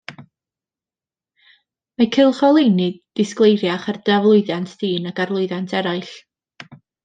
[0.19, 2.89] Mae cylch o oleuni
[3.21, 6.13] disgleiriach ar dy aflwyddiant di nag ar lwyddiant eraill.